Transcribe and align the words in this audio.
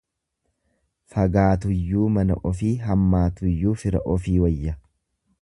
Fagaatuyyuu 1.15 2.07
mana 2.15 2.39
ofii 2.53 2.73
hammaatuyyu 2.87 3.77
fira 3.83 4.03
ofii 4.17 4.41
wayya. 4.47 4.77